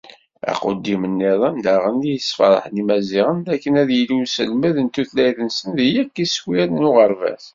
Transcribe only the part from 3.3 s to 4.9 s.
dakken ad yili uselmed n